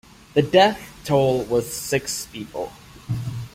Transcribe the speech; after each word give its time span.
The 0.33 0.41
death 0.41 0.99
toll 1.05 1.43
was 1.43 1.71
six 1.71 2.25
people. 2.25 2.71